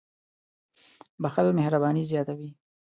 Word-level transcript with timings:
•بښل 1.21 1.47
مهرباني 1.57 2.03
زیاتوي. 2.11 2.49